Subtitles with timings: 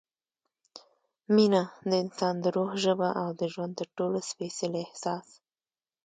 [1.35, 5.27] مینه– د انسان د روح ژبه او د ژوند تر ټولو سپېڅلی احساس